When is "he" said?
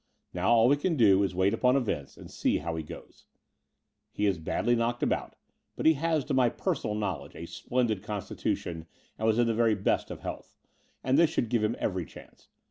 2.75-2.81, 4.11-4.25, 5.85-5.93